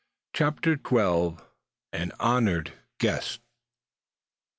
CHAPTER 0.33 0.77
XII. 0.83 1.35
AN 1.93 2.11
HONORED 2.19 2.73
GUEST. 2.97 3.41